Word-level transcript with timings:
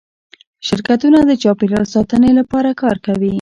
شرکتونه 0.67 1.19
د 1.25 1.31
چاپیریال 1.43 1.85
ساتنې 1.93 2.31
لپاره 2.39 2.69
کار 2.81 2.97
کوي؟ 3.05 3.29